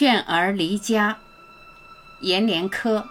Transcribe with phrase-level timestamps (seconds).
[0.00, 1.18] 劝儿离家，
[2.20, 3.06] 阎连科。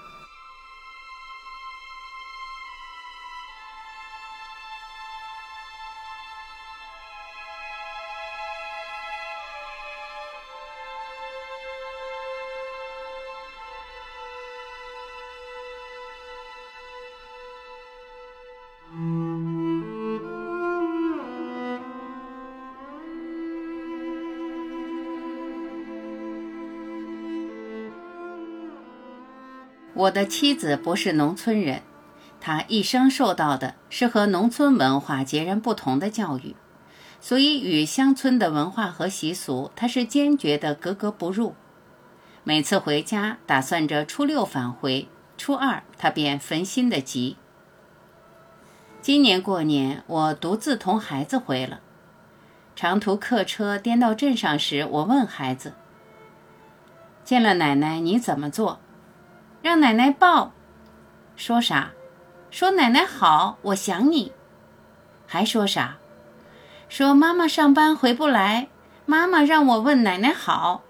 [29.99, 31.81] 我的妻子不是农村人，
[32.39, 36.55] 她一生受到的是和农村文化截然不同的教育，
[37.19, 41.53] 所以与乡村的文化和习俗，她是坚决的格格不入。
[42.45, 47.35] 每次回家，打算着初六返回，初二她便焚心的急。
[49.01, 51.81] 今年过年，我独自同孩子回了。
[52.73, 55.73] 长途客车颠到镇上时，我问孩子
[57.25, 58.79] ：“见了奶奶，你怎么做？”
[59.61, 60.53] 让奶奶抱，
[61.35, 61.91] 说啥？
[62.49, 64.31] 说奶奶好，我想你。
[65.27, 65.97] 还说啥？
[66.87, 68.69] 说妈妈上班回不来，
[69.05, 70.83] 妈妈让我问奶奶好。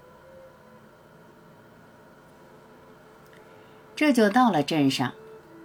[3.95, 5.11] 这就到了镇上，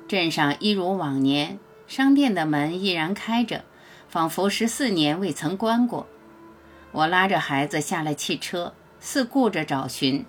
[0.08, 3.64] 镇上一如往年，商店的门依然开着，
[4.08, 6.08] 仿佛十四年未曾关过。
[6.90, 10.26] 我拉着孩子下了汽车，四顾着找寻。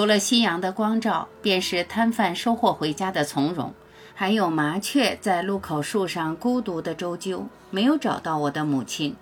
[0.00, 3.74] 除了夕阳的光照，便是摊贩收货回家的从容，
[4.14, 9.14] 还有麻雀在路口树上孤独的周啾，没有找到我的母亲。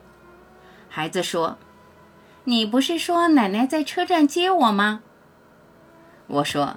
[0.88, 1.58] 孩子说
[2.46, 5.02] ：“你不是说奶奶在车站接我吗？”
[6.28, 6.76] 我说：“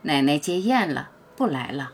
[0.00, 1.92] 奶奶接宴了，不来了。”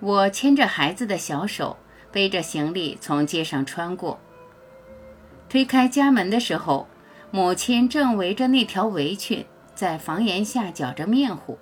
[0.00, 1.76] 我牵着孩子的小手，
[2.10, 4.18] 背着行李从街上穿过，
[5.48, 6.88] 推开家门的时候。
[7.34, 9.46] 母亲正围着那条围裙，
[9.82, 11.58] 在房檐下搅着面糊。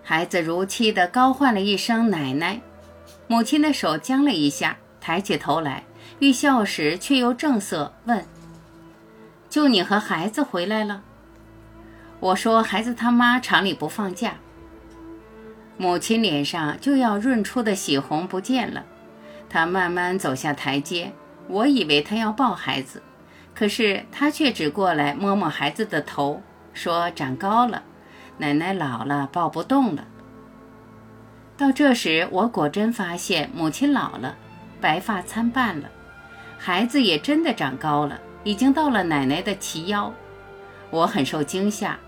[0.00, 2.60] 孩子如期的高唤了一声“奶奶”，
[3.26, 5.82] 母亲的手僵了一下，抬起头来，
[6.20, 8.24] 欲笑时却又正色问
[9.50, 11.02] ：“就你和孩子回来了？”
[12.20, 14.34] 我说：“孩子他妈厂里不放假。”
[15.76, 18.84] 母亲脸上就要润出的喜红不见了，
[19.48, 21.12] 她慢慢走下台阶，
[21.48, 23.02] 我以为她要抱孩子。
[23.52, 26.40] 可是她却只过来摸摸孩子的头，
[26.72, 27.82] 说：“长高了，
[28.38, 30.04] 奶奶老了，抱不动了。”
[31.56, 34.36] 到这时，我果真发现母亲老了，
[34.80, 35.88] 白发参半了，
[36.58, 40.12] 孩子也真的长高了，已经到了奶奶的齐腰。
[40.90, 41.98] 我很受惊吓，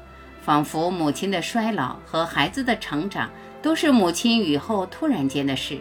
[0.41, 3.29] 仿佛母亲的衰老和孩子的成长
[3.61, 5.79] 都是母亲雨后突然间的事。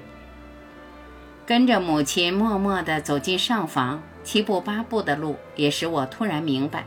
[1.45, 4.01] 跟着母亲默默地走进上房。
[4.23, 6.85] 七步八步的路，也使我突然明白，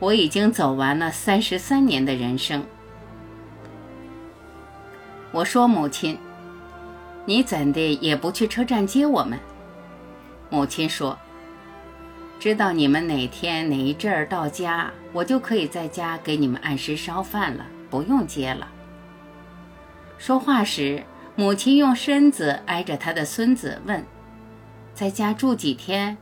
[0.00, 2.64] 我已经走完了三十三年的人生。
[5.30, 6.18] 我说：“母亲，
[7.26, 9.38] 你怎的也不去车站接我们？”
[10.50, 11.16] 母亲说
[12.40, 18.66] ：“知道你们哪天哪一阵儿到家，我就可以在家给你们按时烧饭了，不用接了。”
[20.18, 21.04] 说话时，
[21.36, 24.04] 母亲用身子挨着她的孙子问
[24.92, 26.16] ：“在家住几天？”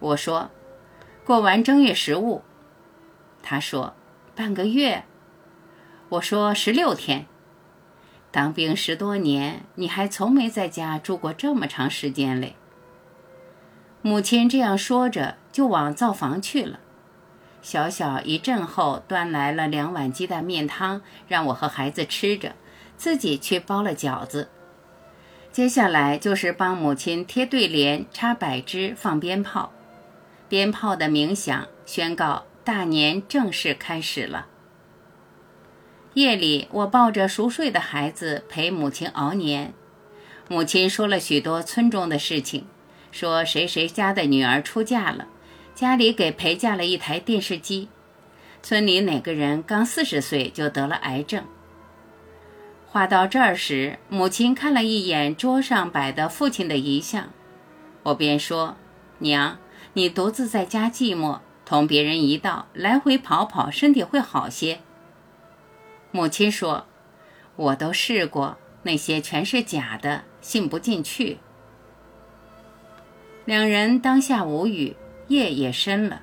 [0.00, 0.50] 我说
[1.26, 2.40] ：“过完正月十五。”
[3.42, 3.94] 他说
[4.34, 5.04] ：“半个月。”
[6.10, 7.26] 我说：“十六天。”
[8.30, 12.56] 当兵十多年，你还从没在家住过这么长时间嘞。
[14.02, 16.78] 母亲这样说着，就往灶房去了。
[17.62, 22.54] 小小一阵后，端来了两碗鸡蛋面汤，让我和孩子吃着，
[22.96, 24.48] 自己去包了饺子。
[25.50, 29.72] 接下来就是帮母亲贴对联、插柏枝、放鞭炮。
[30.48, 34.46] 鞭炮的鸣响宣告大年正式开始了。
[36.12, 39.72] 夜里，我抱着熟睡的孩子陪母亲熬年。
[40.48, 42.66] 母亲说了许多村中的事情，
[43.10, 45.28] 说谁谁家的女儿出嫁了，
[45.74, 47.88] 家里给陪嫁了一台电视机。
[48.62, 51.46] 村里哪个人刚四十岁就得了癌症。
[52.86, 57.30] 话到这儿时，母亲看了一眼桌上摆的父亲的遗像，
[58.02, 58.76] 我便说
[59.20, 59.56] ：“娘。”
[59.94, 64.80] 你独自在家寂寞，同别人一道来回跑跑，身体会好些。
[66.10, 66.86] 母亲说
[67.56, 71.36] ：“我都试过，那些全是假的，信不进去。”
[73.44, 76.22] 两人当下无语，夜也深了。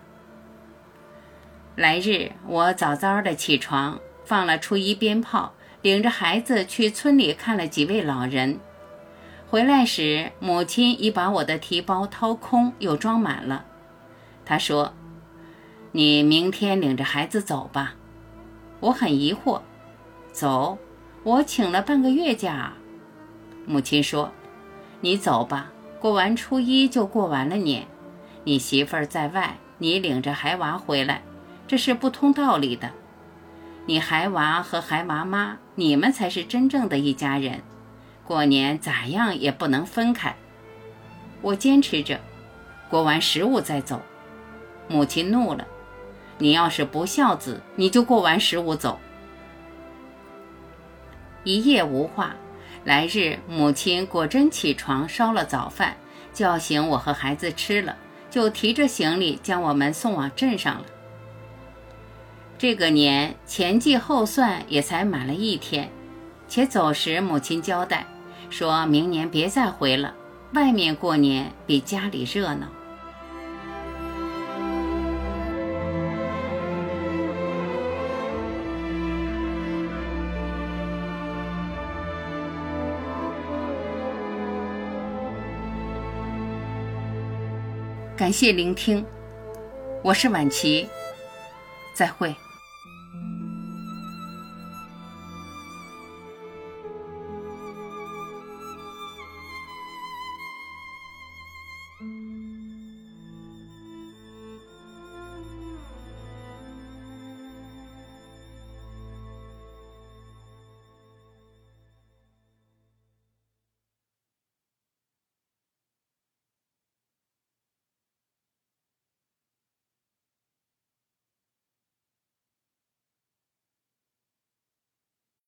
[1.76, 5.54] 来日我早早的起床，放了初一鞭炮，
[5.84, 8.60] 领着孩子去村里看了几位老人。
[9.48, 13.66] 回来时，母亲已把我的提包掏空，又装满了。
[14.44, 14.96] 她说
[15.96, 17.96] ：“你明天领着孩子走吧。
[18.82, 19.62] 我很疑惑，
[20.34, 20.78] 走？
[21.24, 22.74] 我请了半个月假。
[23.66, 24.30] 母亲说
[25.00, 25.72] ：“你走吧，
[26.02, 27.88] 过完初一就过完了年。
[28.44, 31.22] 你媳妇儿在外，你领着孩娃回来，
[31.66, 32.92] 这是不通道理的。
[33.86, 37.62] 你孩娃和孩娃妈，你们才是真正的一家人。
[38.26, 40.36] 过年咋样也不能分开。”
[41.42, 42.20] 我坚持着，
[42.90, 44.02] 过完十五再走。
[44.90, 45.66] 母亲怒了
[46.38, 49.00] ：“你要是不孝子，你就过完十五走。”
[51.44, 52.36] 一夜无话。
[52.84, 55.98] 来日，母亲果真起床烧了早饭，
[56.32, 57.98] 叫醒我和孩子吃了，
[58.30, 60.86] 就提着行李将我们送往镇上了。
[62.60, 65.90] 这个年前计后算也才满了一天，
[66.48, 68.06] 且走时母亲交代，
[68.52, 70.14] 说明年别再回了，
[70.54, 72.68] 外面过年比家里热闹。
[88.18, 89.06] 感谢聆听，
[90.02, 90.88] 我是晚琪，
[91.94, 92.34] 再会。